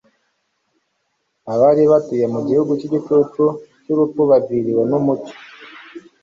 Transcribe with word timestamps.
abari 1.53 1.83
batuye 1.91 2.25
mu 2.33 2.39
gihugu 2.47 2.71
cy'igicucu 2.79 3.43
cy'urupfu 3.83 4.21
baviriwe 4.29 4.83
n'umucyo. 4.89 5.35